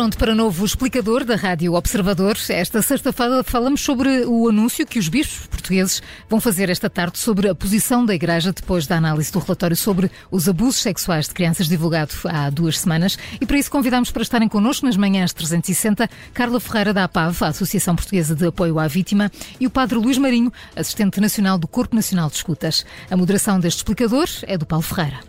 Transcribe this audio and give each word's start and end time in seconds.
pronto 0.00 0.16
para 0.16 0.34
novo 0.34 0.64
explicador 0.64 1.26
da 1.26 1.36
Rádio 1.36 1.74
Observador. 1.74 2.34
Esta 2.48 2.80
sexta-feira 2.80 3.44
falamos 3.44 3.82
sobre 3.82 4.24
o 4.24 4.48
anúncio 4.48 4.86
que 4.86 4.98
os 4.98 5.10
bispos 5.10 5.46
portugueses 5.46 6.02
vão 6.26 6.40
fazer 6.40 6.70
esta 6.70 6.88
tarde 6.88 7.18
sobre 7.18 7.50
a 7.50 7.54
posição 7.54 8.06
da 8.06 8.14
Igreja 8.14 8.50
depois 8.50 8.86
da 8.86 8.96
análise 8.96 9.30
do 9.30 9.38
relatório 9.38 9.76
sobre 9.76 10.10
os 10.30 10.48
abusos 10.48 10.80
sexuais 10.80 11.28
de 11.28 11.34
crianças 11.34 11.68
divulgado 11.68 12.14
há 12.24 12.48
duas 12.48 12.80
semanas. 12.80 13.18
E 13.38 13.44
para 13.44 13.58
isso 13.58 13.70
convidamos 13.70 14.10
para 14.10 14.22
estarem 14.22 14.48
connosco 14.48 14.86
nas 14.86 14.96
manhãs 14.96 15.34
360 15.34 16.08
Carla 16.32 16.58
Ferreira 16.60 16.94
da 16.94 17.04
APAV, 17.04 17.42
a 17.42 17.48
Associação 17.48 17.94
Portuguesa 17.94 18.34
de 18.34 18.46
Apoio 18.46 18.78
à 18.78 18.88
Vítima, 18.88 19.30
e 19.60 19.66
o 19.66 19.70
Padre 19.70 19.98
Luís 19.98 20.16
Marinho, 20.16 20.50
assistente 20.74 21.20
nacional 21.20 21.58
do 21.58 21.68
Corpo 21.68 21.94
Nacional 21.94 22.30
de 22.30 22.36
Escutas. 22.36 22.86
A 23.10 23.16
moderação 23.18 23.60
deste 23.60 23.80
explicador 23.80 24.30
é 24.44 24.56
do 24.56 24.64
Paulo 24.64 24.82
Ferreira. 24.82 25.20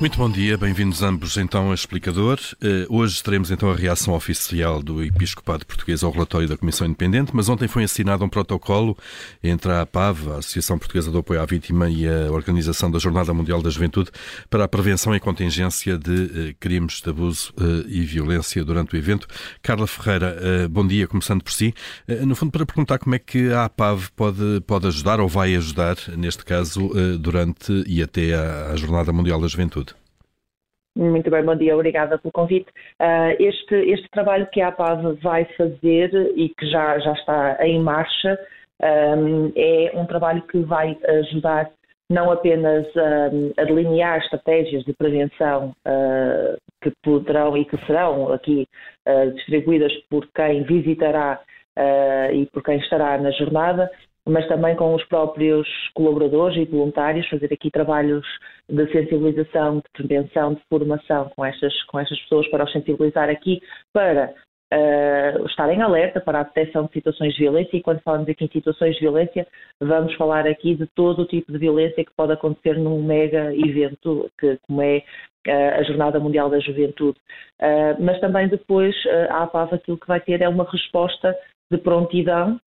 Muito 0.00 0.18
bom 0.18 0.28
dia, 0.28 0.58
bem-vindos 0.58 1.02
ambos 1.02 1.36
então 1.36 1.70
a 1.70 1.74
Explicador. 1.74 2.38
Uh, 2.54 2.84
hoje 2.94 3.22
teremos 3.22 3.52
então 3.52 3.70
a 3.70 3.76
reação 3.76 4.12
oficial 4.12 4.82
do 4.82 5.02
Episcopado 5.02 5.64
Português 5.64 6.02
ao 6.02 6.10
relatório 6.10 6.48
da 6.48 6.56
Comissão 6.56 6.86
Independente, 6.86 7.30
mas 7.32 7.48
ontem 7.48 7.68
foi 7.68 7.84
assinado 7.84 8.24
um 8.24 8.28
protocolo 8.28 8.98
entre 9.42 9.70
a 9.70 9.82
APAV, 9.82 10.32
a 10.32 10.38
Associação 10.38 10.78
Portuguesa 10.78 11.12
de 11.12 11.16
Apoio 11.16 11.40
à 11.40 11.46
Vítima, 11.46 11.88
e 11.88 12.08
a 12.08 12.30
Organização 12.32 12.90
da 12.90 12.98
Jornada 12.98 13.32
Mundial 13.32 13.62
da 13.62 13.70
Juventude 13.70 14.10
para 14.50 14.64
a 14.64 14.68
prevenção 14.68 15.14
e 15.14 15.20
contingência 15.20 15.96
de 15.96 16.10
uh, 16.10 16.54
crimes 16.58 17.00
de 17.00 17.08
abuso 17.08 17.52
uh, 17.56 17.88
e 17.88 18.00
violência 18.00 18.64
durante 18.64 18.96
o 18.96 18.98
evento. 18.98 19.28
Carla 19.62 19.86
Ferreira, 19.86 20.68
bom 20.68 20.86
dia, 20.86 21.06
começando 21.06 21.42
por 21.42 21.52
si. 21.52 21.72
no 22.26 22.34
fundo, 22.34 22.50
para 22.50 22.66
perguntar 22.66 22.98
como 22.98 23.14
é 23.14 23.18
que 23.18 23.52
a 23.52 23.66
APAV 23.66 24.10
pode, 24.16 24.60
pode 24.66 24.88
ajudar 24.88 25.20
ou 25.20 25.28
vai 25.28 25.54
ajudar, 25.54 25.96
neste 26.16 26.44
caso, 26.44 26.90
durante 27.18 27.84
e 27.86 28.02
até 28.02 28.34
à 28.34 28.74
Jornada 28.76 29.12
Mundial 29.12 29.40
da 29.40 29.46
Juventude. 29.46 29.93
Muito 30.96 31.28
bem, 31.28 31.44
bom 31.44 31.56
dia, 31.56 31.74
obrigada 31.74 32.16
pelo 32.18 32.30
convite. 32.30 32.70
Uh, 33.00 33.34
este, 33.40 33.74
este 33.74 34.08
trabalho 34.10 34.46
que 34.52 34.60
a 34.60 34.68
APAV 34.68 35.14
vai 35.20 35.44
fazer 35.56 36.32
e 36.36 36.50
que 36.50 36.66
já, 36.70 36.96
já 37.00 37.12
está 37.14 37.66
em 37.66 37.80
marcha 37.80 38.38
um, 38.80 39.52
é 39.56 39.90
um 39.94 40.06
trabalho 40.06 40.42
que 40.42 40.60
vai 40.60 40.96
ajudar 41.04 41.68
não 42.08 42.30
apenas 42.30 42.86
a, 42.96 43.60
a 43.60 43.64
delinear 43.64 44.18
estratégias 44.18 44.84
de 44.84 44.92
prevenção 44.92 45.74
uh, 45.84 46.56
que 46.80 46.92
poderão 47.02 47.56
e 47.56 47.64
que 47.64 47.76
serão 47.86 48.32
aqui 48.32 48.68
uh, 49.08 49.32
distribuídas 49.32 49.92
por 50.08 50.28
quem 50.32 50.62
visitará 50.62 51.40
e 52.32 52.46
por 52.52 52.62
quem 52.62 52.78
estará 52.78 53.18
na 53.18 53.32
jornada, 53.32 53.90
mas 54.26 54.46
também 54.48 54.74
com 54.74 54.94
os 54.94 55.04
próprios 55.04 55.68
colaboradores 55.94 56.56
e 56.56 56.64
voluntários, 56.64 57.28
fazer 57.28 57.52
aqui 57.52 57.70
trabalhos 57.70 58.24
de 58.68 58.90
sensibilização, 58.90 59.76
de 59.76 59.84
prevenção, 59.92 60.54
de 60.54 60.62
formação 60.68 61.30
com 61.36 61.44
estas, 61.44 61.82
com 61.84 62.00
estas 62.00 62.18
pessoas 62.20 62.48
para 62.48 62.64
os 62.64 62.72
sensibilizar 62.72 63.28
aqui 63.28 63.60
para 63.92 64.34
uh, 64.72 65.46
estarem 65.46 65.82
alerta 65.82 66.20
para 66.20 66.40
a 66.40 66.42
detecção 66.42 66.86
de 66.86 66.92
situações 66.92 67.34
de 67.34 67.40
violência 67.40 67.76
e 67.76 67.82
quando 67.82 68.00
falamos 68.00 68.28
aqui 68.28 68.44
em 68.44 68.48
situações 68.48 68.94
de 68.94 69.00
violência, 69.00 69.46
vamos 69.80 70.14
falar 70.14 70.46
aqui 70.46 70.74
de 70.74 70.86
todo 70.94 71.22
o 71.22 71.26
tipo 71.26 71.52
de 71.52 71.58
violência 71.58 72.04
que 72.04 72.14
pode 72.16 72.32
acontecer 72.32 72.78
num 72.78 73.02
mega 73.02 73.54
evento 73.54 74.30
que, 74.38 74.58
como 74.66 74.80
é 74.80 75.02
uh, 75.46 75.80
a 75.80 75.82
Jornada 75.82 76.18
Mundial 76.18 76.48
da 76.48 76.60
Juventude. 76.60 77.18
Uh, 77.60 78.02
mas 78.02 78.18
também 78.20 78.48
depois 78.48 78.94
a 79.28 79.42
APAV 79.42 79.74
aquilo 79.74 79.98
que 79.98 80.08
vai 80.08 80.20
ter 80.20 80.40
é 80.40 80.48
uma 80.48 80.64
resposta 80.64 81.36
de 81.70 81.78
prontidão 81.78 82.58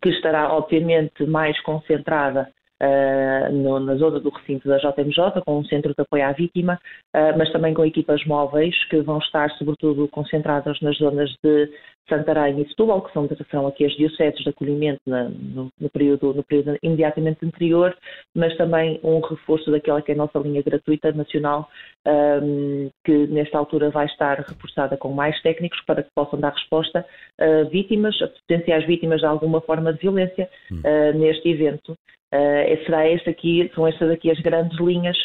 que 0.00 0.08
estará 0.10 0.52
obviamente 0.52 1.26
mais 1.26 1.60
concentrada 1.62 2.50
uh, 2.82 3.52
no, 3.52 3.78
na 3.80 3.94
zona 3.94 4.20
do 4.20 4.30
recinto 4.30 4.68
da 4.68 4.78
JMJ, 4.78 5.40
com 5.46 5.58
um 5.58 5.64
centro 5.64 5.94
de 5.94 6.02
apoio 6.02 6.26
à 6.26 6.32
vítima, 6.32 6.78
uh, 7.14 7.38
mas 7.38 7.50
também 7.52 7.72
com 7.72 7.84
equipas 7.84 8.24
móveis 8.26 8.74
que 8.88 9.00
vão 9.00 9.18
estar 9.18 9.50
sobretudo 9.52 10.08
concentradas 10.08 10.80
nas 10.80 10.96
zonas 10.98 11.30
de 11.42 11.70
Santarém 12.08 12.60
e 12.60 12.68
Setúbal, 12.68 13.02
que 13.02 13.12
são, 13.12 13.28
são 13.50 13.66
aqui 13.66 13.84
as 13.84 13.92
dioceses 13.92 14.40
de 14.40 14.48
acolhimento 14.50 15.00
na, 15.06 15.28
no, 15.28 15.70
no, 15.80 15.90
período, 15.90 16.34
no 16.34 16.42
período 16.42 16.76
imediatamente 16.82 17.44
anterior, 17.44 17.96
mas 18.34 18.56
também 18.56 18.98
um 19.04 19.20
reforço 19.20 19.70
daquela 19.70 20.02
que 20.02 20.10
é 20.10 20.14
a 20.14 20.18
nossa 20.18 20.38
linha 20.40 20.62
gratuita 20.62 21.12
nacional, 21.12 21.68
um, 22.06 22.90
que 23.04 23.26
nesta 23.28 23.56
altura 23.56 23.90
vai 23.90 24.06
estar 24.06 24.38
reforçada 24.38 24.96
com 24.96 25.12
mais 25.12 25.40
técnicos 25.42 25.80
para 25.86 26.02
que 26.02 26.10
possam 26.14 26.40
dar 26.40 26.52
resposta 26.52 27.06
a 27.38 27.62
vítimas, 27.70 28.20
a 28.20 28.26
potenciais 28.26 28.84
vítimas 28.86 29.20
de 29.20 29.26
alguma 29.26 29.60
forma 29.60 29.92
de 29.92 30.00
violência 30.00 30.48
uh, 30.72 31.18
neste 31.18 31.48
evento. 31.48 31.96
Uh, 32.32 32.84
será 32.84 33.06
esta 33.06 33.30
aqui, 33.30 33.70
são 33.74 33.86
estas 33.86 34.10
aqui 34.10 34.30
as 34.30 34.40
grandes 34.40 34.78
linhas 34.80 35.16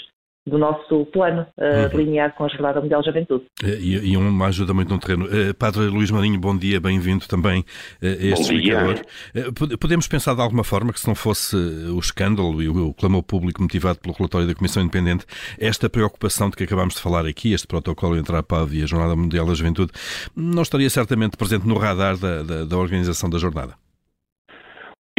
do 0.48 0.58
nosso 0.58 1.06
plano 1.08 1.46
uh, 1.58 1.90
delineado 1.90 2.34
com 2.36 2.46
a 2.46 2.48
Jornada 2.48 2.80
Mundial 2.80 3.02
de 3.02 3.08
Juventude. 3.08 3.46
Eh, 3.64 3.78
e, 3.80 4.12
e 4.12 4.18
uma 4.18 4.48
ajuda 4.48 4.74
muito 4.74 4.90
no 4.94 5.00
terreno. 5.00 5.26
Uh, 5.26 5.54
Padre 5.54 5.88
Luís 5.88 6.10
Marinho, 6.10 6.40
bom 6.40 6.58
dia, 6.58 6.80
bem-vindo 6.80 7.28
também 7.28 7.62
uh, 7.62 8.06
a 8.06 8.08
este 8.08 8.42
explicador. 8.42 9.02
Uh, 9.36 9.78
podemos 9.78 10.08
pensar 10.08 10.34
de 10.36 10.42
alguma 10.42 10.64
forma 10.64 10.94
que 10.94 11.00
se 11.00 11.08
não 11.08 11.16
fosse 11.16 11.56
o 11.56 12.00
escândalo 12.00 12.62
e 12.64 12.70
o, 12.70 12.90
o 12.90 12.94
clamor 12.94 13.24
público 13.24 13.62
motivado 13.62 14.00
pelo 14.00 14.16
relatório 14.16 14.48
da 14.48 14.56
Comissão 14.56 14.82
Independente, 14.82 15.26
esta 15.60 15.90
preocupação 15.90 16.50
de 16.50 16.56
que 16.56 16.64
acabámos 16.64 16.96
de 16.96 17.02
falar 17.02 17.26
aqui, 17.26 17.54
este 17.54 17.68
protocolo 17.68 18.18
entre 18.18 18.36
a 18.36 18.42
PAV 18.42 18.76
e 18.76 18.84
a 18.84 18.86
Jornada 18.86 19.16
Mundial 19.16 19.46
da 19.46 19.54
Juventude, 19.54 19.92
não 20.36 20.62
estaria 20.62 20.90
certamente 20.90 21.36
presente 21.36 21.68
no 21.68 21.78
radar 21.78 22.18
da, 22.18 22.42
da, 22.44 22.66
da 22.66 22.78
organização 22.78 23.30
da 23.30 23.38
jornada? 23.38 23.87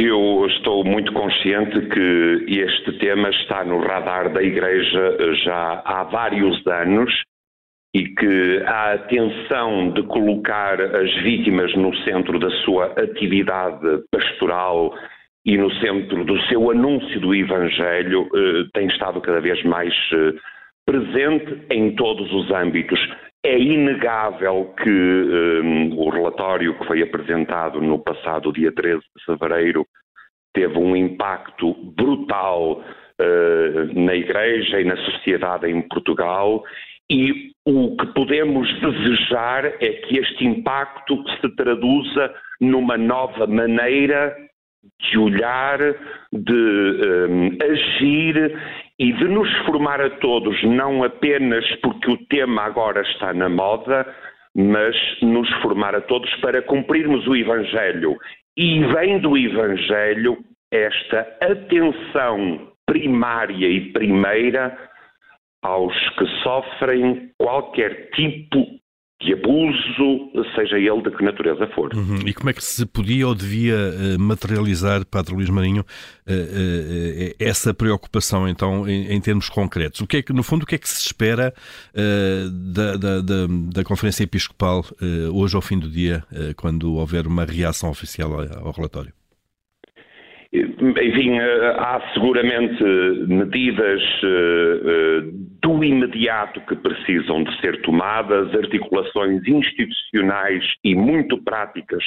Eu 0.01 0.47
estou 0.47 0.85
muito 0.85 1.13
consciente 1.13 1.81
que 1.89 2.45
este 2.47 2.93
tema 3.01 3.31
está 3.31 3.65
no 3.65 3.81
radar 3.81 4.33
da 4.33 4.41
Igreja 4.41 5.35
já 5.45 5.83
há 5.85 6.05
vários 6.05 6.65
anos 6.69 7.13
e 7.93 8.05
que 8.05 8.63
a 8.65 8.93
atenção 8.93 9.91
de 9.91 10.05
colocar 10.05 10.81
as 10.81 11.13
vítimas 11.23 11.75
no 11.75 11.93
centro 12.05 12.39
da 12.39 12.49
sua 12.63 12.93
atividade 12.93 14.05
pastoral 14.13 14.95
e 15.45 15.59
no 15.59 15.69
centro 15.81 16.25
do 16.25 16.41
seu 16.43 16.71
anúncio 16.71 17.19
do 17.21 17.35
Evangelho 17.35 18.29
eh, 18.33 18.69
tem 18.75 18.87
estado 18.87 19.21
cada 19.21 19.41
vez 19.41 19.61
mais 19.65 19.93
eh, 20.13 20.35
presente 20.87 21.59
em 21.73 21.97
todos 21.97 22.33
os 22.33 22.49
âmbitos. 22.53 23.01
É 23.45 23.59
inegável 23.59 24.75
que 24.83 24.91
um, 24.91 25.99
o 25.99 26.11
relatório 26.11 26.77
que 26.79 26.87
foi 26.87 27.03
apresentado 27.03 27.81
no 27.81 27.99
passado 27.99 28.53
dia 28.53 28.73
13 28.73 28.99
de 28.99 29.25
fevereiro 29.25 29.87
teve 30.53 30.77
um 30.77 30.97
impacto 30.97 31.75
brutal 31.97 32.83
uh, 32.83 34.01
na 34.01 34.15
Igreja 34.15 34.81
e 34.81 34.85
na 34.85 34.97
sociedade 34.97 35.69
em 35.69 35.83
Portugal 35.83 36.65
e 37.11 37.53
o 37.65 37.97
que 37.97 38.07
podemos 38.09 38.69
desejar 38.81 39.65
é 39.67 39.93
que 40.07 40.19
este 40.19 40.45
impacto 40.45 41.23
se 41.41 41.49
traduza 41.57 42.35
numa 42.61 42.99
nova 42.99 43.47
maneira 43.47 44.37
de 45.01 45.19
olhar, 45.19 45.79
de 46.33 46.53
um, 46.53 47.57
agir 47.63 48.59
e 48.99 49.13
de 49.13 49.25
nos 49.25 49.51
formar 49.65 50.01
a 50.01 50.11
todos, 50.11 50.61
não 50.65 51.05
apenas 51.05 51.65
porque 51.77 52.11
o 52.11 52.17
tema 52.27 52.63
agora 52.63 53.03
está 53.03 53.33
na 53.33 53.49
moda, 53.49 54.07
mas 54.57 54.97
nos 55.23 55.49
formar 55.63 55.95
a 55.95 56.01
todos 56.01 56.35
para 56.37 56.63
cumprirmos 56.63 57.27
o 57.29 57.37
Evangelho. 57.37 58.17
E 58.57 58.85
vem 58.87 59.21
do 59.21 59.37
Evangelho 59.37 60.39
esta 60.73 61.21
atenção 61.41 62.73
primária 62.87 63.69
e 63.69 63.93
primeira 63.93 64.77
aos 65.63 65.95
que 66.11 66.27
sofrem 66.43 67.31
qualquer 67.39 68.11
tipo 68.11 68.67
de 69.21 69.33
abuso, 69.33 70.31
seja 70.55 70.79
ele 70.79 71.03
de 71.03 71.11
que 71.11 71.25
natureza 71.25 71.67
for. 71.75 71.93
Uhum. 71.93 72.21
E 72.25 72.33
como 72.33 72.51
é 72.51 72.53
que 72.53 72.63
se 72.63 72.87
podia 72.87 73.27
ou 73.27 73.35
devia 73.35 73.75
uh, 73.75 74.21
materializar, 74.21 75.05
Padre 75.05 75.35
Luís 75.35 75.51
Marinho, 75.51 75.83
uh, 75.83 76.33
uh, 76.33 77.35
essa 77.41 77.75
preocupação, 77.75 78.49
então, 78.49 78.89
em, 78.89 79.21
termos 79.21 79.49
concretos? 79.49 80.01
O 80.01 80.07
que 80.07 80.19
é 80.19 80.23
que, 80.23 80.33
no 80.33 80.45
fundo, 80.45 80.63
o 80.63 80.67
que 80.67 80.77
é 80.77 80.79
que 80.79 80.89
se 80.89 81.07
espera 81.07 81.53
da, 82.73 82.97
da, 82.97 83.21
da, 83.21 83.47
da, 83.73 83.85
Conferência 83.85 84.23
Episcopal 84.23 84.85
hoje 85.33 85.57
ao 85.57 85.63
fim 85.63 85.79
do 85.79 85.89
dia, 85.89 86.23
quando 86.57 86.95
houver 86.95 87.27
uma 87.27 87.45
reação 87.45 87.91
oficial 87.91 88.33
ao 88.63 88.73
relatório? 88.73 89.13
Enfim, 90.53 91.39
há 91.39 92.01
seguramente 92.15 92.83
medidas 93.27 94.03
do 95.63 95.85
imediato 95.85 96.61
que 96.63 96.77
precisam 96.77 97.45
de 97.45 97.61
ser 97.61 97.83
tomadas, 97.83 98.55
articulações 98.55 99.47
institucionais 99.47 100.65
e 100.83 100.95
muito 100.95 101.43
práticas 101.45 102.03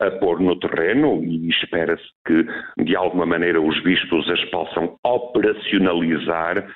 a 0.00 0.10
pôr 0.12 0.40
no 0.40 0.58
terreno 0.58 1.22
e 1.22 1.50
espera-se 1.50 2.02
que, 2.26 2.46
de 2.82 2.96
alguma 2.96 3.26
maneira, 3.26 3.60
os 3.60 3.78
bispos 3.82 4.28
as 4.30 4.42
possam 4.46 4.96
operacionalizar. 5.04 6.66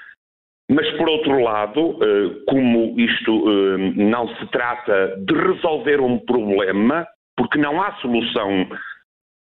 Mas, 0.71 0.91
por 0.99 1.09
outro 1.09 1.41
lado, 1.41 1.99
como 2.47 2.95
isto 3.01 3.79
não 3.97 4.29
se 4.37 4.47
trata 4.49 5.17
de 5.27 5.35
resolver 5.35 6.01
um 6.01 6.19
problema, 6.19 7.07
porque 7.37 7.59
não 7.59 7.81
há 7.81 7.93
solução 7.95 8.69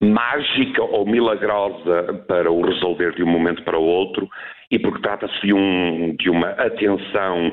mágica 0.04 0.82
ou 0.82 1.06
milagrosa 1.06 2.24
para 2.28 2.50
o 2.50 2.64
resolver 2.64 3.14
de 3.14 3.22
um 3.22 3.28
momento 3.28 3.62
para 3.62 3.78
o 3.78 3.84
outro 3.84 4.28
e 4.70 4.78
porque 4.78 5.02
trata-se 5.02 5.40
de, 5.40 5.52
um, 5.52 6.14
de 6.16 6.30
uma 6.30 6.48
atenção 6.50 7.52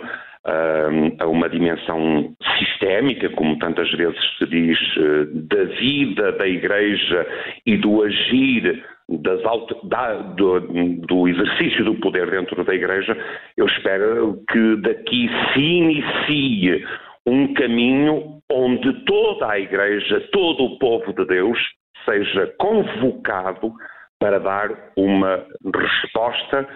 a 1.19 1.27
uma 1.27 1.48
dimensão 1.48 2.33
sistémica, 2.57 3.30
como 3.30 3.59
tantas 3.59 3.92
vezes 3.92 4.18
se 4.39 4.45
diz, 4.48 4.77
eh, 4.98 5.25
da 5.33 5.63
vida 5.65 6.31
da 6.31 6.48
Igreja 6.48 7.27
e 7.63 7.77
do 7.77 8.01
agir 8.01 8.83
das, 9.07 9.39
da, 9.83 10.13
do, 10.13 10.59
do, 11.06 11.27
exercício 11.27 11.86
do 11.86 11.95
poder 11.95 12.31
dentro 12.31 12.63
da 12.63 12.74
Igreja, 12.74 13.15
eu 13.56 13.68
espero 13.68 14.42
que 14.50 14.77
daqui 14.77 15.30
se 15.53 15.59
inicie 15.59 16.86
um 17.27 17.53
caminho 17.53 18.39
onde 18.51 18.94
toda 19.06 19.51
a 19.51 19.59
Igreja, 19.59 20.27
todo 20.31 20.63
o 20.63 20.80
povo 20.80 21.13
de 21.13 21.25
Deus, 21.25 21.59
seja 22.11 22.53
convocado 22.57 23.73
para 24.19 24.39
dar 24.39 24.69
uma 24.95 25.45
resposta 25.75 26.67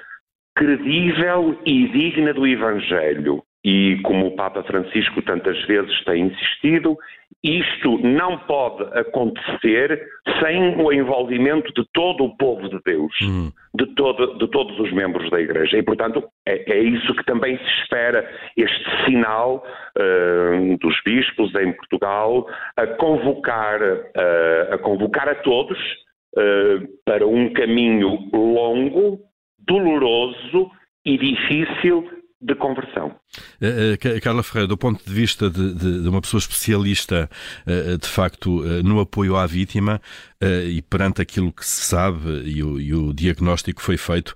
credível 0.55 1.59
e 1.65 1.87
digna 1.89 2.33
do 2.33 2.47
Evangelho. 2.47 3.43
E 3.63 3.99
como 4.03 4.27
o 4.27 4.35
Papa 4.35 4.63
Francisco 4.63 5.21
tantas 5.21 5.59
vezes 5.65 6.03
tem 6.05 6.27
insistido, 6.27 6.97
isto 7.43 7.99
não 7.99 8.39
pode 8.39 8.83
acontecer 8.97 10.07
sem 10.41 10.81
o 10.81 10.91
envolvimento 10.91 11.71
de 11.73 11.87
todo 11.93 12.25
o 12.25 12.35
povo 12.37 12.67
de 12.67 12.79
Deus, 12.83 13.13
uhum. 13.21 13.51
de, 13.75 13.85
todo, 13.93 14.37
de, 14.39 14.47
todos 14.47 14.79
os 14.79 14.91
membros 14.91 15.29
da 15.29 15.39
Igreja. 15.39 15.77
E, 15.77 15.83
portanto, 15.83 16.23
é, 16.47 16.71
é, 16.71 16.79
isso 16.79 17.13
que 17.13 17.23
também 17.23 17.57
se 17.57 17.81
espera, 17.81 18.27
este 18.57 19.05
sinal 19.05 19.63
uh, 19.97 20.77
dos 20.79 20.95
bispos 21.05 21.53
em 21.55 21.71
Portugal 21.73 22.47
a 22.75 22.87
convocar, 22.87 23.79
uh, 23.81 24.73
a, 24.73 24.77
convocar 24.79 25.29
a 25.29 25.35
todos 25.35 25.77
uh, 26.35 26.87
para 27.05 27.27
um 27.27 27.53
caminho 27.53 28.27
longo, 28.33 29.19
doloroso 29.59 30.71
e 31.05 31.17
difícil 31.17 32.09
de 32.41 32.53
conversão. 32.55 33.15
Uh, 33.61 34.21
Carla 34.21 34.43
Ferreira, 34.43 34.67
do 34.67 34.77
ponto 34.77 35.03
de 35.03 35.13
vista 35.13 35.49
de, 35.49 35.73
de, 35.73 36.01
de 36.03 36.09
uma 36.09 36.21
pessoa 36.21 36.39
especialista, 36.39 37.29
uh, 37.65 37.97
de 37.97 38.07
facto, 38.07 38.61
no 38.83 38.99
apoio 38.99 39.35
à 39.35 39.45
vítima 39.45 40.01
e 40.67 40.81
perante 40.83 41.21
aquilo 41.21 41.51
que 41.51 41.65
se 41.65 41.81
sabe 41.85 42.43
e 42.45 42.61
o, 42.61 42.79
e 42.79 42.93
o 42.93 43.13
diagnóstico 43.13 43.81
foi 43.81 43.97
feito, 43.97 44.35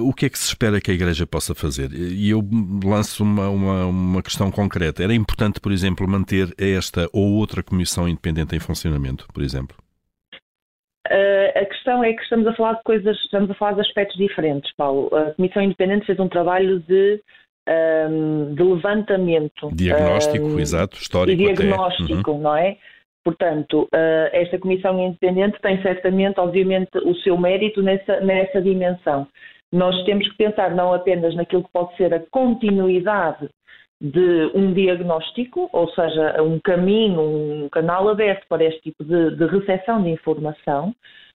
o 0.00 0.12
que 0.12 0.26
é 0.26 0.28
que 0.28 0.38
se 0.38 0.46
espera 0.46 0.80
que 0.80 0.90
a 0.90 0.94
Igreja 0.94 1.26
possa 1.26 1.52
fazer? 1.54 1.92
E 1.92 2.30
eu 2.30 2.46
lanço 2.84 3.24
uma, 3.24 3.48
uma, 3.48 3.86
uma 3.86 4.22
questão 4.22 4.52
concreta. 4.52 5.02
Era 5.02 5.14
importante, 5.14 5.58
por 5.58 5.72
exemplo, 5.72 6.06
manter 6.06 6.54
esta 6.56 7.08
ou 7.12 7.32
outra 7.32 7.62
comissão 7.62 8.08
independente 8.08 8.54
em 8.54 8.60
funcionamento, 8.60 9.26
por 9.32 9.42
exemplo? 9.42 9.76
Uh, 11.10 11.37
a 11.54 11.64
questão 11.64 12.02
é 12.02 12.12
que 12.12 12.22
estamos 12.22 12.46
a 12.46 12.54
falar 12.54 12.74
de 12.74 12.82
coisas, 12.82 13.16
estamos 13.18 13.50
a 13.50 13.54
falar 13.54 13.72
de 13.72 13.80
aspectos 13.80 14.16
diferentes, 14.16 14.72
Paulo. 14.76 15.08
A 15.14 15.32
Comissão 15.34 15.62
Independente 15.62 16.06
fez 16.06 16.18
um 16.18 16.28
trabalho 16.28 16.80
de, 16.80 17.20
um, 18.08 18.54
de 18.54 18.62
levantamento. 18.62 19.70
Diagnóstico, 19.72 20.46
um, 20.46 20.58
exato, 20.58 20.96
histórico. 20.96 21.40
E 21.40 21.46
diagnóstico, 21.46 22.32
uhum. 22.32 22.40
não 22.40 22.56
é? 22.56 22.76
Portanto, 23.24 23.82
uh, 23.94 24.28
esta 24.32 24.58
Comissão 24.58 24.98
Independente 24.98 25.60
tem 25.60 25.82
certamente, 25.82 26.40
obviamente, 26.40 26.96
o 27.04 27.14
seu 27.16 27.36
mérito 27.36 27.82
nessa, 27.82 28.20
nessa 28.20 28.62
dimensão. 28.62 29.26
Nós 29.72 30.02
temos 30.04 30.26
que 30.28 30.36
pensar 30.36 30.74
não 30.74 30.94
apenas 30.94 31.34
naquilo 31.34 31.64
que 31.64 31.72
pode 31.72 31.94
ser 31.96 32.14
a 32.14 32.22
continuidade 32.30 33.48
de 34.00 34.50
um 34.54 34.72
diagnóstico, 34.72 35.68
ou 35.72 35.88
seja, 35.90 36.40
um 36.42 36.58
caminho, 36.60 37.20
um 37.20 37.68
canal 37.68 38.08
aberto 38.08 38.46
para 38.48 38.64
este 38.64 38.80
tipo 38.80 39.04
de, 39.04 39.36
de 39.36 39.46
recepção 39.46 40.02
de 40.02 40.10
informação, 40.10 40.94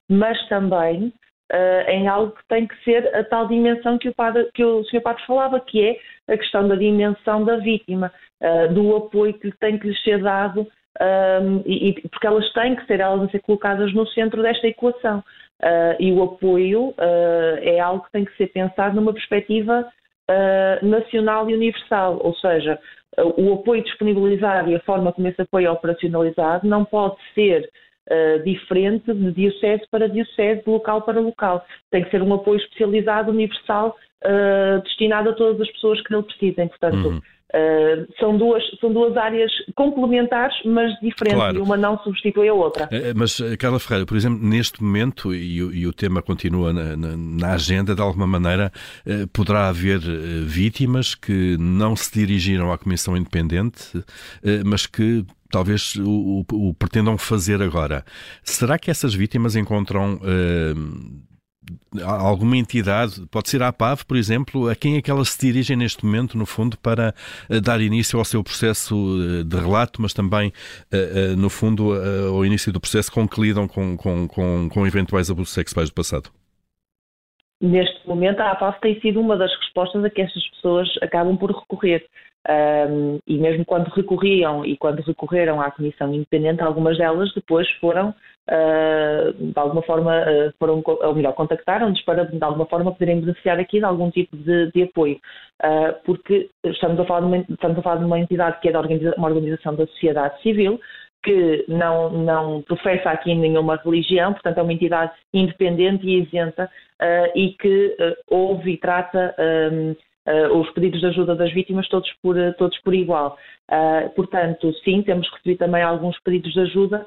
mas 0.09 0.37
também 0.47 1.13
uh, 1.51 1.89
em 1.89 2.07
algo 2.07 2.33
que 2.33 2.47
tem 2.47 2.67
que 2.67 2.83
ser 2.83 3.15
a 3.15 3.23
tal 3.23 3.47
dimensão 3.47 3.97
que 3.97 4.09
o, 4.09 4.13
padre, 4.13 4.49
que 4.53 4.63
o 4.63 4.83
Sr. 4.85 5.01
Padre 5.01 5.23
falava, 5.25 5.59
que 5.59 5.81
é 5.81 6.33
a 6.33 6.37
questão 6.37 6.67
da 6.67 6.75
dimensão 6.75 7.43
da 7.43 7.57
vítima, 7.57 8.11
uh, 8.41 8.73
do 8.73 8.95
apoio 8.95 9.33
que 9.33 9.51
tem 9.59 9.77
que 9.77 9.87
lhes 9.87 10.03
ser 10.03 10.21
dado, 10.21 10.61
um, 10.61 10.65
ehm, 11.05 11.61
e, 11.65 12.07
porque 12.07 12.27
elas 12.27 12.51
têm 12.53 12.75
que 12.75 12.85
ser, 12.85 12.99
elas 12.99 13.19
vão 13.19 13.29
ser 13.29 13.41
colocadas 13.41 13.93
no 13.93 14.07
centro 14.07 14.41
desta 14.41 14.67
equação. 14.67 15.23
Uh, 15.61 15.95
e 15.99 16.11
o 16.11 16.23
apoio 16.23 16.93
é 17.61 17.79
algo 17.79 18.03
que 18.03 18.11
tem 18.11 18.25
que 18.25 18.35
ser 18.35 18.47
pensado 18.47 18.95
numa 18.95 19.13
perspectiva 19.13 19.87
nacional 20.81 21.49
e 21.49 21.53
universal, 21.53 22.19
ou 22.21 22.33
seja, 22.35 22.77
o 23.37 23.53
apoio 23.53 23.83
disponibilizado 23.83 24.69
e 24.69 24.75
a 24.75 24.79
forma 24.81 25.13
como 25.13 25.27
esse 25.27 25.41
apoio 25.41 25.67
é 25.67 25.71
operacionalizado 25.71 26.67
não 26.67 26.83
pode 26.83 27.15
ser 27.33 27.69
uh, 28.09 28.43
diferente 28.43 29.13
de 29.13 29.31
diocese 29.31 29.85
para 29.89 30.09
diocese, 30.09 30.63
de 30.63 30.69
local 30.69 31.01
para 31.03 31.19
local. 31.19 31.65
Tem 31.91 32.03
que 32.03 32.11
ser 32.11 32.21
um 32.21 32.33
apoio 32.33 32.59
especializado, 32.59 33.31
universal, 33.31 33.95
destinado 34.83 35.31
a 35.31 35.33
todas 35.33 35.59
as 35.59 35.69
pessoas 35.71 36.01
que 36.01 36.09
nele 36.09 36.23
precisem. 36.23 36.67
Portanto, 36.69 37.09
uhum. 37.09 37.21
Uh, 37.53 38.11
são, 38.19 38.35
duas, 38.35 38.63
são 38.81 38.91
duas 38.91 39.15
áreas 39.15 39.51
complementares, 39.75 40.55
mas 40.65 40.91
diferentes, 40.99 41.37
claro. 41.37 41.59
e 41.59 41.61
uma 41.61 41.77
não 41.77 41.99
substitui 41.99 42.49
a 42.49 42.53
outra. 42.53 42.85
Uh, 42.85 43.13
mas, 43.15 43.39
Carla 43.59 43.79
Ferreira, 43.79 44.07
por 44.07 44.17
exemplo, 44.17 44.43
neste 44.43 44.81
momento, 44.81 45.31
e, 45.35 45.57
e 45.57 45.85
o 45.85 45.93
tema 45.93 46.23
continua 46.23 46.73
na, 46.73 46.97
na, 46.97 47.15
na, 47.15 47.53
agenda, 47.53 47.93
de 47.93 48.01
alguma 48.01 48.25
maneira, 48.25 48.71
uh, 49.05 49.27
poderá 49.27 49.67
haver 49.67 49.99
vítimas 50.45 51.13
que 51.13 51.55
não 51.59 51.95
se 51.95 52.11
dirigiram 52.11 52.71
à 52.73 52.77
Comissão 52.77 53.15
Independente, 53.15 54.03
mas 54.65 54.87
que 54.87 55.23
talvez 55.51 55.95
o, 55.95 56.43
o, 56.51 56.69
o, 56.69 56.73
pretendam 56.73 57.17
fazer 57.17 57.61
agora. 57.61 58.03
Será 58.43 58.79
que 58.79 58.89
essas 58.89 59.13
vítimas 59.13 59.55
encontram 59.55 60.19
alguma 62.03 62.57
entidade, 62.57 63.25
pode 63.27 63.49
ser 63.49 63.61
a 63.61 63.69
APAV, 63.69 64.03
por 64.05 64.17
exemplo, 64.17 64.69
a 64.69 64.75
quem 64.75 64.97
é 64.97 65.01
que 65.01 65.11
elas 65.11 65.29
se 65.29 65.45
dirigem 65.45 65.77
neste 65.77 66.05
momento, 66.05 66.37
no 66.37 66.45
fundo, 66.45 66.77
para 66.77 67.13
eh, 67.49 67.59
dar 67.59 67.81
início 67.81 68.19
ao 68.19 68.25
seu 68.25 68.43
processo 68.43 68.95
eh, 68.95 69.43
de 69.43 69.55
relato, 69.55 70.01
mas 70.01 70.13
também, 70.13 70.51
eh, 70.91 71.35
no 71.37 71.49
fundo, 71.49 71.93
ao 72.29 72.45
início 72.45 72.71
do 72.71 72.79
processo 72.79 73.11
com 73.11 73.27
que 73.27 73.39
lidam 73.39 73.67
com, 73.67 73.95
com, 73.95 74.27
com, 74.27 74.69
com 74.69 74.87
eventuais 74.87 75.29
abusos 75.29 75.53
sexuais 75.53 75.89
do 75.89 75.95
passado? 75.95 76.29
Neste 77.61 78.05
momento, 78.07 78.41
a 78.41 78.51
APAV 78.51 78.79
tem 78.81 78.99
sido 78.99 79.21
uma 79.21 79.37
das 79.37 79.51
respostas 79.57 80.03
a 80.03 80.09
que 80.09 80.21
estas 80.21 80.45
pessoas 80.49 80.89
acabam 81.01 81.37
por 81.37 81.51
recorrer. 81.51 82.05
Um, 82.49 83.19
e 83.25 83.37
mesmo 83.37 83.63
quando 83.63 83.87
recorriam 83.87 84.65
e 84.65 84.75
quando 84.75 84.99
recorreram 85.01 85.61
à 85.61 85.71
Comissão 85.71 86.13
Independente, 86.13 86.61
algumas 86.61 86.97
delas 86.97 87.33
depois 87.33 87.69
foram, 87.79 88.09
uh, 88.09 89.33
de 89.33 89.53
alguma 89.55 89.81
forma, 89.83 90.21
uh, 90.21 90.53
foram, 90.59 90.83
ou 90.85 91.15
melhor, 91.15 91.33
contactaram-nos 91.33 92.01
para, 92.01 92.25
de 92.25 92.43
alguma 92.43 92.65
forma, 92.65 92.91
poderem 92.91 93.21
beneficiar 93.21 93.59
aqui 93.59 93.79
de 93.79 93.85
algum 93.85 94.11
tipo 94.11 94.35
de, 94.35 94.71
de 94.71 94.83
apoio. 94.83 95.19
Uh, 95.63 95.95
porque 96.03 96.49
estamos 96.65 96.99
a, 96.99 97.05
falar 97.05 97.21
de 97.21 97.25
uma, 97.27 97.37
estamos 97.37 97.77
a 97.77 97.81
falar 97.81 97.97
de 97.97 98.05
uma 98.05 98.19
entidade 98.19 98.59
que 98.59 98.67
é 98.67 98.77
organiza, 98.77 99.15
uma 99.17 99.29
organização 99.29 99.75
da 99.75 99.87
sociedade 99.87 100.41
civil, 100.41 100.81
que 101.23 101.63
não, 101.69 102.09
não 102.09 102.61
professa 102.63 103.09
aqui 103.11 103.33
nenhuma 103.33 103.77
religião, 103.77 104.33
portanto 104.33 104.57
é 104.57 104.61
uma 104.61 104.73
entidade 104.73 105.13
independente 105.33 106.05
e 106.05 106.21
isenta 106.21 106.69
e 107.33 107.55
que 107.57 107.95
ouve 108.29 108.73
e 108.73 108.77
trata 108.77 109.33
uh, 110.27 110.57
os 110.57 110.69
pedidos 110.71 110.99
de 110.99 111.07
ajuda 111.07 111.35
das 111.35 111.51
vítimas 111.53 111.87
todos 111.87 112.11
por, 112.21 112.37
uh, 112.37 112.53
todos 112.57 112.77
por 112.79 112.93
igual. 112.93 113.37
Uh, 113.69 114.09
portanto, 114.15 114.73
sim, 114.83 115.01
temos 115.01 115.29
recebido 115.31 115.59
também 115.59 115.81
alguns 115.81 116.19
pedidos 116.21 116.53
de 116.53 116.59
ajuda, 116.61 117.05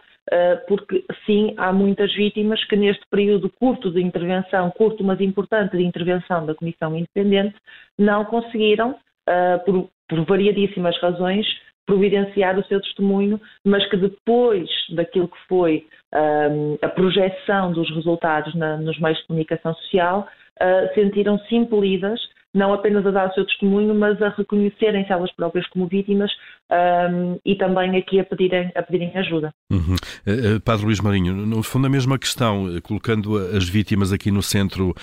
porque 0.66 1.04
sim, 1.24 1.54
há 1.56 1.72
muitas 1.72 2.12
vítimas 2.12 2.62
que 2.64 2.74
neste 2.74 3.06
período 3.08 3.48
curto 3.60 3.92
de 3.92 4.02
intervenção, 4.02 4.72
curto 4.72 5.04
mas 5.04 5.20
importante 5.20 5.76
de 5.76 5.84
intervenção 5.84 6.44
da 6.44 6.52
Comissão 6.52 6.96
Independente, 6.96 7.54
não 7.96 8.24
conseguiram, 8.24 8.96
por, 9.64 9.88
por 10.08 10.24
variadíssimas 10.24 10.98
razões, 11.00 11.46
providenciar 11.86 12.58
o 12.58 12.64
seu 12.64 12.80
testemunho, 12.80 13.40
mas 13.64 13.88
que 13.88 13.96
depois 13.96 14.68
daquilo 14.90 15.28
que 15.28 15.38
foi 15.48 15.86
um, 16.12 16.76
a 16.82 16.88
projeção 16.88 17.72
dos 17.72 17.88
resultados 17.94 18.54
na, 18.54 18.76
nos 18.76 18.98
meios 18.98 19.18
de 19.18 19.26
comunicação 19.26 19.74
social, 19.74 20.28
uh, 20.60 20.94
sentiram-se 20.94 21.54
impelidas 21.54 22.20
não 22.54 22.72
apenas 22.72 23.06
a 23.06 23.10
dar 23.10 23.28
o 23.28 23.34
seu 23.34 23.44
testemunho, 23.44 23.94
mas 23.94 24.20
a 24.22 24.30
reconhecerem-se 24.30 25.12
elas 25.12 25.30
próprias 25.32 25.66
como 25.68 25.86
vítimas 25.86 26.30
um, 26.70 27.38
e 27.44 27.54
também 27.54 27.96
aqui 27.96 28.18
a 28.18 28.24
pedirem, 28.24 28.72
a 28.74 28.82
pedirem 28.82 29.16
ajuda. 29.16 29.52
Uhum. 29.70 29.94
Uh, 30.26 30.60
Padre 30.60 30.86
Luís 30.86 31.00
Marinho, 31.00 31.34
no 31.34 31.62
fundo 31.62 31.86
a 31.86 31.90
mesma 31.90 32.18
questão, 32.18 32.74
eh, 32.74 32.80
colocando 32.80 33.36
as 33.36 33.68
vítimas 33.68 34.12
aqui 34.12 34.30
no 34.30 34.42
centro 34.42 34.94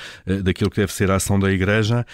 daquilo 0.43 0.69
que 0.69 0.77
deve 0.77 0.91
ser 0.91 1.09
a 1.11 1.15
ação 1.15 1.39
da 1.39 1.51
Igreja, 1.51 2.05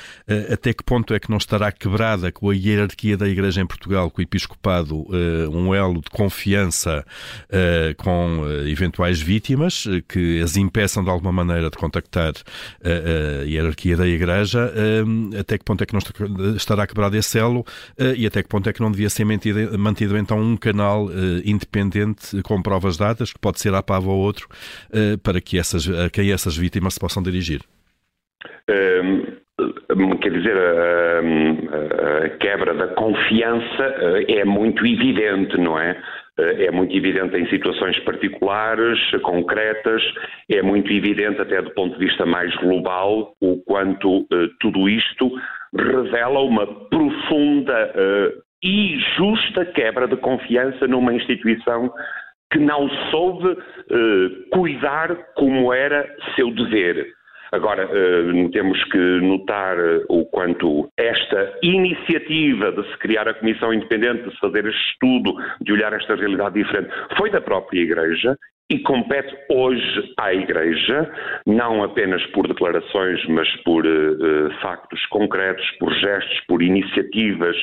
até 0.51 0.73
que 0.73 0.83
ponto 0.83 1.13
é 1.13 1.19
que 1.19 1.29
não 1.29 1.37
estará 1.37 1.71
quebrada 1.71 2.31
com 2.31 2.49
a 2.49 2.55
hierarquia 2.55 3.17
da 3.17 3.27
Igreja 3.27 3.61
em 3.61 3.67
Portugal, 3.67 4.09
com 4.11 4.19
o 4.19 4.23
Episcopado, 4.23 5.05
um 5.51 5.73
elo 5.73 6.01
de 6.01 6.09
confiança 6.09 7.05
com 7.97 8.43
eventuais 8.67 9.21
vítimas 9.21 9.85
que 10.07 10.41
as 10.41 10.57
impeçam 10.57 11.03
de 11.03 11.09
alguma 11.09 11.31
maneira 11.31 11.69
de 11.69 11.77
contactar 11.77 12.33
a 12.83 13.43
hierarquia 13.43 13.97
da 13.97 14.07
Igreja, 14.07 14.71
até 15.37 15.57
que 15.57 15.65
ponto 15.65 15.83
é 15.83 15.85
que 15.85 15.93
não 15.93 15.99
estará 16.55 16.87
quebrado 16.87 17.17
esse 17.17 17.37
elo 17.37 17.65
e 18.15 18.25
até 18.25 18.41
que 18.41 18.49
ponto 18.49 18.69
é 18.69 18.73
que 18.73 18.81
não 18.81 18.91
devia 18.91 19.09
ser 19.09 19.25
mantido, 19.25 19.77
mantido 19.77 20.17
então 20.17 20.39
um 20.39 20.57
canal 20.57 21.05
uh, 21.05 21.41
independente 21.45 22.41
com 22.43 22.61
provas 22.61 22.97
dadas, 22.97 23.33
que 23.33 23.39
pode 23.39 23.59
ser 23.59 23.73
a 23.73 23.81
PAV 23.81 24.07
ou 24.07 24.17
outro, 24.17 24.47
uh, 24.89 25.17
para 25.19 25.41
que 25.41 25.57
essas, 25.57 25.87
a 25.89 26.09
quem 26.09 26.31
essas 26.31 26.57
vítimas 26.57 26.93
se 26.93 26.99
possam 26.99 27.21
dirigir? 27.23 27.61
Um, 28.69 30.17
quer 30.17 30.31
dizer, 30.31 30.55
a, 30.57 32.25
a, 32.25 32.29
quebra 32.37 32.73
da 32.73 32.87
confiança 32.87 33.83
é 34.27 34.45
muito 34.45 34.85
evidente, 34.85 35.57
não 35.57 35.77
é? 35.79 36.01
É 36.59 36.71
muito 36.71 36.95
evidente 36.95 37.35
em 37.37 37.47
situações 37.49 37.99
particulares, 37.99 38.99
concretas, 39.21 40.01
é 40.49 40.61
muito 40.61 40.91
evidente 40.91 41.41
até 41.41 41.61
do 41.61 41.71
ponto 41.71 41.97
de 41.97 42.05
vista 42.05 42.25
mais 42.25 42.55
global 42.57 43.33
o 43.41 43.57
quanto 43.63 44.27
tudo 44.59 44.87
isto 44.87 45.31
revela 45.75 46.39
uma 46.39 46.65
profunda 46.89 47.93
e 48.63 48.97
justa 49.17 49.65
quebra 49.65 50.07
de 50.07 50.17
confiança 50.17 50.87
numa 50.87 51.13
instituição 51.13 51.91
que 52.51 52.59
não 52.59 52.89
soube 53.11 53.57
cuidar 54.51 55.15
como 55.35 55.73
era 55.73 56.07
seu 56.35 56.51
dever. 56.51 57.18
Agora, 57.51 57.87
uh, 57.87 58.51
temos 58.51 58.83
que 58.85 58.97
notar 58.97 59.77
uh, 59.77 60.05
o 60.07 60.25
quanto 60.25 60.89
esta 60.97 61.57
iniciativa 61.63 62.71
de 62.71 62.83
se 62.91 62.97
criar 62.99 63.27
a 63.27 63.33
Comissão 63.33 63.73
Independente, 63.73 64.23
de 64.23 64.31
se 64.31 64.39
fazer 64.39 64.65
este 64.65 64.91
estudo, 64.91 65.33
de 65.61 65.73
olhar 65.73 65.91
esta 65.93 66.15
realidade 66.15 66.55
diferente, 66.55 66.89
foi 67.17 67.29
da 67.31 67.41
própria 67.41 67.81
Igreja 67.81 68.37
e 68.69 68.77
compete 68.79 69.35
hoje 69.49 70.13
à 70.17 70.31
Igreja, 70.31 71.11
não 71.47 71.83
apenas 71.83 72.23
por 72.27 72.47
declarações, 72.47 73.25
mas 73.27 73.49
por 73.63 73.83
uh, 73.85 74.51
factos 74.61 75.03
concretos, 75.07 75.65
por 75.79 75.91
gestos, 75.95 76.39
por 76.47 76.61
iniciativas, 76.61 77.57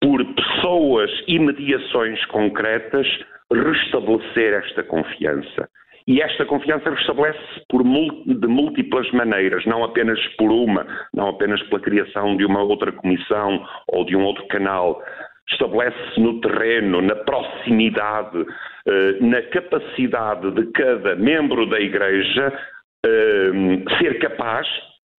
por 0.00 0.24
pessoas 0.34 1.10
e 1.28 1.38
mediações 1.38 2.24
concretas, 2.26 3.06
restabelecer 3.52 4.54
esta 4.54 4.82
confiança. 4.82 5.68
E 6.10 6.20
esta 6.20 6.44
confiança 6.44 6.90
restabelece 6.90 7.38
por 7.68 7.84
de 7.84 8.46
múltiplas 8.48 9.08
maneiras, 9.12 9.64
não 9.64 9.84
apenas 9.84 10.18
por 10.36 10.50
uma, 10.50 10.84
não 11.14 11.28
apenas 11.28 11.62
pela 11.68 11.80
criação 11.80 12.36
de 12.36 12.44
uma 12.44 12.60
outra 12.60 12.90
comissão 12.90 13.64
ou 13.86 14.04
de 14.04 14.16
um 14.16 14.24
outro 14.24 14.44
canal. 14.48 15.00
Estabelece-se 15.48 16.18
no 16.18 16.40
terreno, 16.40 17.00
na 17.00 17.14
proximidade, 17.14 18.44
eh, 18.88 19.18
na 19.20 19.40
capacidade 19.42 20.50
de 20.50 20.66
cada 20.72 21.14
membro 21.14 21.64
da 21.66 21.78
Igreja 21.78 22.58
eh, 23.06 23.52
ser 24.00 24.18
capaz 24.18 24.66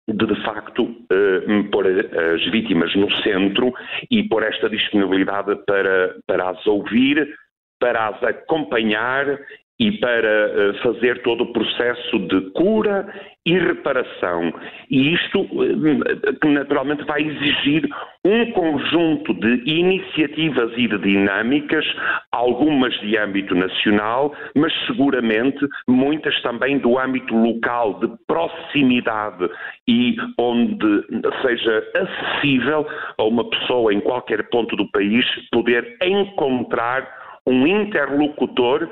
de, 0.10 0.25
de 0.25 0.43
facto, 0.43 0.93
eh, 1.10 1.69
pôr 1.71 1.88
as 1.88 2.51
vítimas 2.51 2.93
no 2.98 3.10
centro 3.24 3.74
e 4.12 4.27
pôr 4.27 4.43
esta 4.43 4.69
disponibilidade 4.69 5.55
para, 5.65 6.17
para 6.27 6.50
as 6.50 6.67
ouvir, 6.67 7.33
para 7.79 8.10
as 8.10 8.21
acompanhar 8.24 9.39
e 9.81 9.91
para 9.93 10.27
eh, 10.27 10.73
fazer 10.83 11.23
todo 11.23 11.41
o 11.41 11.51
processo 11.51 12.19
de 12.27 12.51
cura 12.51 13.11
e 13.43 13.57
reparação. 13.57 14.53
E 14.91 15.15
isto 15.15 15.39
eh, 15.39 16.47
naturalmente 16.47 17.03
vai 17.05 17.23
exigir 17.23 17.89
um 18.23 18.51
conjunto 18.51 19.33
de 19.33 19.63
iniciativas 19.65 20.71
e 20.77 20.88
de 20.88 21.00
dinâmicas, 21.00 21.83
algumas 22.31 22.93
de 23.00 23.17
âmbito 23.17 23.55
nacional, 23.55 24.35
mas 24.55 24.71
seguramente 24.85 25.67
muitas 25.88 26.39
também 26.43 26.77
do 26.77 27.00
âmbito 27.00 27.35
local, 27.35 28.00
de 28.01 28.07
proximidade 28.27 29.50
e 29.88 30.15
onde 30.38 31.03
seja 31.41 31.83
acessível 31.95 32.85
a 33.17 33.23
uma 33.23 33.50
pessoa 33.50 33.91
em 33.91 34.00
qualquer 34.00 34.47
ponto 34.51 34.75
do 34.75 34.88
país 34.91 35.25
poder 35.51 35.97
encontrar 36.03 37.19
um 37.47 37.65
interlocutor 37.65 38.88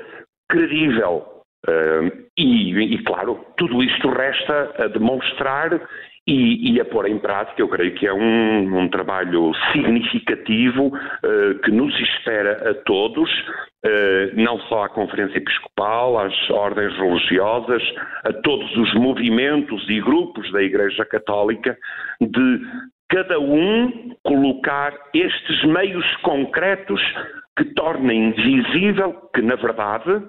credível. 0.50 1.26
Uh, 1.68 2.10
e, 2.38 2.94
e, 2.94 3.02
claro, 3.04 3.44
tudo 3.56 3.82
isto 3.82 4.08
resta 4.08 4.74
a 4.78 4.86
demonstrar 4.88 5.78
e, 6.26 6.72
e, 6.72 6.80
a 6.80 6.84
pôr 6.84 7.06
em 7.06 7.18
prática. 7.18 7.60
Eu 7.60 7.68
creio 7.68 7.94
que 7.94 8.06
é 8.06 8.12
um, 8.12 8.78
um 8.78 8.88
trabalho 8.88 9.52
significativo 9.72 10.86
uh, 10.86 11.58
que 11.62 11.70
nos 11.70 11.94
espera 12.00 12.70
a 12.70 12.74
todos, 12.84 13.30
uh, 13.84 14.34
não 14.34 14.58
só 14.60 14.84
à 14.84 14.88
Conferência 14.88 15.38
Episcopal, 15.38 16.18
às 16.18 16.50
ordens 16.50 16.96
religiosas, 16.96 17.82
a 18.24 18.32
todos 18.32 18.74
os 18.76 18.94
movimentos 18.94 19.84
e 19.88 20.00
grupos 20.00 20.50
da 20.52 20.62
Igreja 20.62 21.04
Católica, 21.04 21.76
de 22.20 22.60
cada 23.08 23.38
um 23.40 24.14
colocar 24.24 24.94
estes 25.12 25.64
meios 25.64 26.06
concretos 26.22 27.00
que 27.56 27.64
tornem 27.74 28.30
visível 28.32 29.14
que, 29.34 29.42
na 29.42 29.56
verdade, 29.56 30.22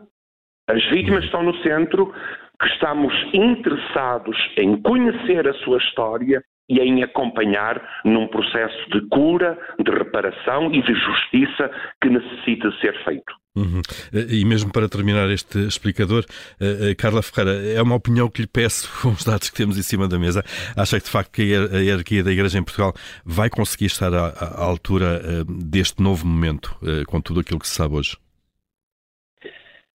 as 0.71 0.89
vítimas 0.89 1.23
estão 1.25 1.43
no 1.43 1.55
centro, 1.61 2.13
que 2.61 2.67
estamos 2.67 3.13
interessados 3.33 4.37
em 4.57 4.81
conhecer 4.81 5.47
a 5.47 5.53
sua 5.63 5.77
história 5.79 6.41
e 6.69 6.79
em 6.79 7.03
acompanhar 7.03 7.81
num 8.05 8.27
processo 8.27 8.89
de 8.91 9.01
cura, 9.09 9.57
de 9.83 9.91
reparação 9.91 10.73
e 10.73 10.81
de 10.81 10.93
justiça 10.93 11.69
que 12.01 12.09
necessita 12.09 12.71
ser 12.79 13.03
feito. 13.03 13.33
Uhum. 13.53 13.81
E 14.13 14.45
mesmo 14.45 14.71
para 14.71 14.87
terminar 14.87 15.29
este 15.29 15.59
explicador, 15.59 16.23
uh, 16.61 16.95
Carla 16.97 17.21
Ferreira, 17.21 17.61
é 17.73 17.81
uma 17.81 17.95
opinião 17.95 18.29
que 18.29 18.43
lhe 18.43 18.47
peço 18.47 18.89
com 19.01 19.09
os 19.09 19.25
dados 19.25 19.49
que 19.49 19.57
temos 19.57 19.77
em 19.77 19.81
cima 19.81 20.07
da 20.07 20.17
mesa. 20.17 20.41
Acha 20.77 20.97
que 20.97 21.05
de 21.05 21.11
facto 21.11 21.31
que 21.31 21.53
a 21.53 21.79
hierarquia 21.79 22.23
da 22.23 22.31
Igreja 22.31 22.57
em 22.57 22.63
Portugal 22.63 22.93
vai 23.25 23.49
conseguir 23.49 23.87
estar 23.87 24.13
à, 24.13 24.27
à 24.27 24.63
altura 24.63 25.21
uh, 25.21 25.43
deste 25.65 26.01
novo 26.01 26.25
momento, 26.25 26.77
uh, 26.81 27.05
com 27.05 27.19
tudo 27.19 27.41
aquilo 27.41 27.59
que 27.59 27.67
se 27.67 27.75
sabe 27.75 27.95
hoje? 27.95 28.15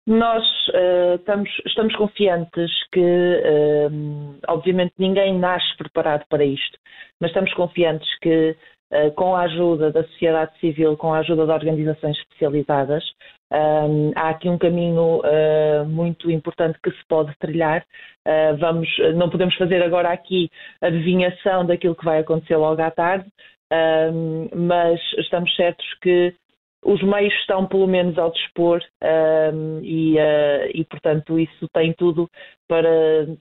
Nós 0.06 0.44
uh, 0.68 1.14
estamos, 1.14 1.48
estamos, 1.64 1.96
confiantes 1.96 2.70
que, 2.92 3.00
uh, 3.00 4.38
obviamente, 4.48 4.92
ninguém 4.98 5.38
nasce 5.38 5.74
preparado 5.78 6.26
para 6.28 6.44
isto, 6.44 6.78
mas 7.18 7.30
estamos 7.30 7.54
confiantes 7.54 8.06
que, 8.18 8.54
uh, 8.92 9.10
com 9.12 9.34
a 9.34 9.42
ajuda 9.42 9.90
da 9.90 10.04
sociedade 10.04 10.52
civil, 10.58 10.94
com 10.98 11.14
a 11.14 11.20
ajuda 11.20 11.46
de 11.46 11.52
organizações 11.52 12.18
especializadas, 12.18 13.02
há 14.16 14.30
aqui 14.30 14.48
um 14.48 14.58
caminho 14.58 15.22
muito 15.86 16.28
importante 16.28 16.76
que 16.82 16.90
se 16.90 17.04
pode 17.08 17.32
trilhar. 17.38 17.86
vamos, 18.58 18.88
não 19.14 19.30
podemos 19.30 19.54
fazer 19.54 19.80
agora 19.80 20.10
aqui 20.10 20.50
adivinhação 20.80 21.64
daquilo 21.64 21.94
que 21.94 22.04
vai 22.04 22.18
acontecer 22.18 22.56
logo 22.56 22.82
à 22.82 22.90
tarde, 22.90 23.30
mas 24.52 25.00
estamos 25.18 25.54
certos 25.54 25.86
que 26.02 26.34
os 26.84 27.02
meios 27.02 27.32
estão 27.40 27.66
pelo 27.66 27.86
menos 27.86 28.18
ao 28.18 28.30
dispor 28.30 28.82
um, 29.02 29.80
e, 29.82 30.16
uh, 30.16 30.70
e, 30.74 30.84
portanto, 30.84 31.38
isso 31.38 31.66
tem 31.72 31.94
tudo 31.94 32.28
para, 32.68 32.88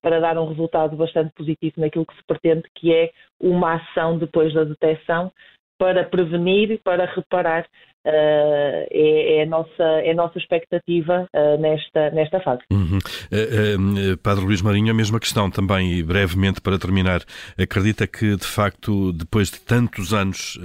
para 0.02 0.20
dar 0.22 0.38
um 0.38 0.48
resultado 0.48 0.96
bastante 0.96 1.34
positivo 1.34 1.74
naquilo 1.78 2.06
que 2.06 2.16
se 2.16 2.24
pretende, 2.26 2.64
que 2.74 2.94
é 2.94 3.12
uma 3.42 3.76
ação 3.76 4.18
depois 4.18 4.54
da 4.54 4.64
detecção 4.64 5.32
para 5.78 6.06
prevenir 6.06 6.72
e 6.72 6.78
para 6.78 7.06
reparar. 7.06 7.68
Uh, 8.05 8.83
é, 8.91 9.38
é, 9.38 9.43
a 9.43 9.45
nossa, 9.45 9.83
é 10.03 10.12
a 10.12 10.13
nossa 10.13 10.38
expectativa 10.38 11.25
uh, 11.33 11.62
nesta, 11.62 12.10
nesta 12.12 12.41
fase. 12.41 12.62
Uhum. 12.69 12.98
Uh, 12.98 14.17
Padre 14.17 14.43
Luís 14.43 14.62
Marinho, 14.62 14.91
a 14.91 14.93
mesma 14.93 15.22
questão 15.22 15.50
também, 15.50 15.93
e 15.93 16.03
brevemente 16.03 16.60
para 16.60 16.77
terminar. 16.77 17.22
Acredita 17.57 18.05
que, 18.05 18.36
de 18.36 18.45
facto, 18.45 19.13
depois 19.13 19.50
de 19.50 19.62
tantos 19.62 20.13
anos, 20.13 20.60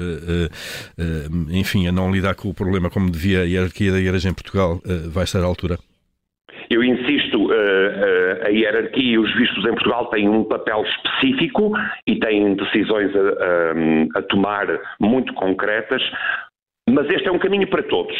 enfim, 1.50 1.86
a 1.86 1.92
não 1.92 2.10
lidar 2.10 2.34
com 2.34 2.48
o 2.48 2.54
problema 2.54 2.90
como 2.90 3.10
devia 3.10 3.42
a 3.42 3.44
hierarquia 3.44 3.92
da 3.92 3.98
Igreja 3.98 4.28
em 4.28 4.34
Portugal, 4.34 4.80
vai 5.12 5.24
estar 5.24 5.40
à 5.40 5.44
altura? 5.44 5.78
Eu 6.70 6.82
insisto, 6.82 7.50
a 8.44 8.48
hierarquia 8.48 9.12
e 9.14 9.18
os 9.18 9.34
vistos 9.36 9.64
em 9.64 9.70
Portugal 9.70 10.06
têm 10.06 10.28
um 10.28 10.44
papel 10.44 10.84
específico 10.84 11.72
e 12.06 12.18
têm 12.18 12.54
decisões 12.54 13.14
a, 13.14 13.20
a, 13.20 14.18
a 14.18 14.22
tomar 14.22 14.66
muito 15.00 15.32
concretas, 15.34 16.02
mas 16.88 17.08
este 17.10 17.28
é 17.28 17.32
um 17.32 17.38
caminho 17.38 17.68
para 17.68 17.82
todos. 17.82 18.16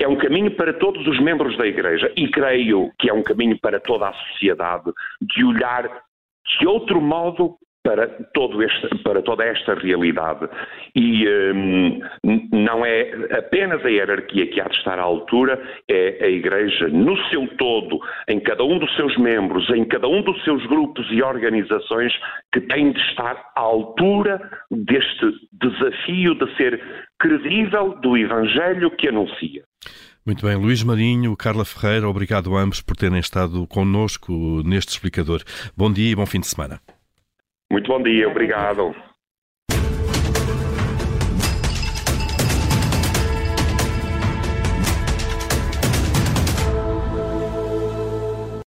É 0.00 0.08
um 0.08 0.16
caminho 0.16 0.50
para 0.56 0.72
todos 0.72 1.06
os 1.06 1.20
membros 1.20 1.56
da 1.56 1.66
Igreja 1.66 2.12
e 2.16 2.28
creio 2.28 2.90
que 2.98 3.08
é 3.08 3.12
um 3.12 3.22
caminho 3.22 3.58
para 3.60 3.78
toda 3.78 4.08
a 4.08 4.12
sociedade 4.12 4.90
de 5.20 5.44
olhar 5.44 5.88
de 6.58 6.66
outro 6.66 7.00
modo 7.00 7.56
para, 7.82 8.06
todo 8.32 8.62
este, 8.62 8.88
para 9.02 9.22
toda 9.22 9.44
esta 9.44 9.74
realidade. 9.74 10.48
E 10.94 11.26
um, 11.28 12.00
não 12.52 12.84
é 12.84 13.10
apenas 13.36 13.84
a 13.84 13.88
hierarquia 13.88 14.46
que 14.46 14.60
há 14.60 14.68
de 14.68 14.76
estar 14.76 14.98
à 14.98 15.02
altura, 15.02 15.60
é 15.88 16.24
a 16.24 16.28
Igreja 16.28 16.88
no 16.88 17.16
seu 17.28 17.46
todo, 17.56 17.98
em 18.28 18.40
cada 18.40 18.64
um 18.64 18.78
dos 18.78 18.94
seus 18.96 19.16
membros, 19.18 19.68
em 19.70 19.84
cada 19.84 20.08
um 20.08 20.22
dos 20.22 20.42
seus 20.44 20.64
grupos 20.66 21.06
e 21.10 21.22
organizações, 21.22 22.12
que 22.52 22.60
tem 22.60 22.92
de 22.92 23.00
estar 23.00 23.50
à 23.56 23.60
altura 23.60 24.40
deste 24.70 25.32
desafio 25.52 26.34
de 26.34 26.56
ser 26.56 26.80
credível 27.18 27.98
do 28.00 28.16
Evangelho 28.16 28.90
que 28.90 29.08
anuncia. 29.08 29.62
Muito 30.24 30.46
bem, 30.46 30.54
Luís 30.54 30.84
Marinho, 30.84 31.36
Carla 31.36 31.64
Ferreira, 31.64 32.08
obrigado 32.08 32.56
a 32.56 32.60
ambos 32.60 32.80
por 32.80 32.94
terem 32.94 33.18
estado 33.18 33.66
connosco 33.66 34.62
neste 34.64 34.90
explicador. 34.90 35.42
Bom 35.76 35.92
dia 35.92 36.12
e 36.12 36.14
bom 36.14 36.24
fim 36.24 36.38
de 36.38 36.46
semana. 36.46 36.80
Muito 37.72 37.88
bom 37.88 38.02
dia, 38.02 38.28
obrigado. 38.28 38.94